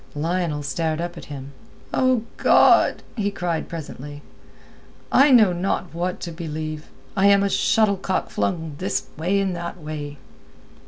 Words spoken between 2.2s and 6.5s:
God!" he cried presently, "I know not what to